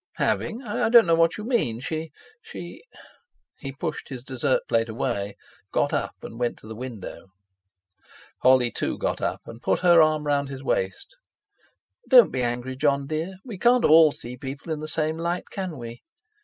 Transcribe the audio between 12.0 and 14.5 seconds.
"Don't be angry, Jon dear. We can't all see